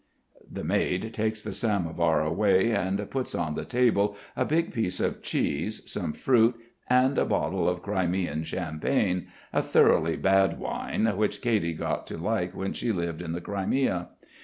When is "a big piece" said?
4.35-4.99